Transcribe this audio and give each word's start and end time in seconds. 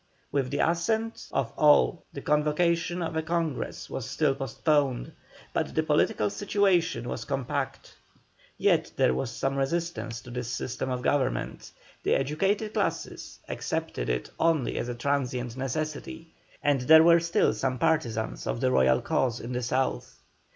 With 0.31 0.49
the 0.49 0.67
assent 0.67 1.27
of 1.31 1.53
all 1.55 2.03
the 2.11 2.23
convocation 2.23 3.03
of 3.03 3.15
a 3.15 3.21
Congress 3.21 3.87
was 3.87 4.09
still 4.09 4.33
postponed, 4.33 5.11
but 5.53 5.75
the 5.75 5.83
political 5.83 6.31
situation 6.31 7.07
was 7.07 7.23
compact. 7.23 7.95
Yet 8.57 8.91
there 8.95 9.13
was 9.13 9.29
some 9.29 9.57
resistance 9.57 10.19
to 10.21 10.31
this 10.31 10.47
system 10.51 10.89
of 10.89 11.03
government: 11.03 11.69
the 12.01 12.15
educated 12.15 12.73
classes 12.73 13.37
accepted 13.47 14.09
it 14.09 14.31
only 14.39 14.79
as 14.79 14.89
a 14.89 14.95
transient 14.95 15.55
necessity, 15.55 16.33
and 16.63 16.81
there 16.81 17.03
were 17.03 17.19
still 17.19 17.53
some 17.53 17.77
partisans 17.77 18.47
of 18.47 18.59
the 18.59 18.71
royal 18.71 19.01
cause 19.03 19.39
in 19.39 19.51
the 19.53 19.61
South. 19.61 20.19